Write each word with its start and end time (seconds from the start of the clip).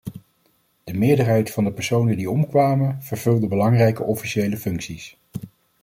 De 0.83 0.93
meerderheid 0.93 1.51
van 1.51 1.63
de 1.63 1.71
personen 1.71 2.17
die 2.17 2.29
omkwamen, 2.29 3.01
vervulde 3.03 3.47
belangrijke 3.47 4.03
officiële 4.03 4.57
functies. 4.57 5.17